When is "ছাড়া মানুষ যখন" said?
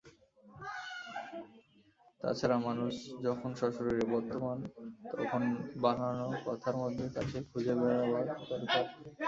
2.39-3.49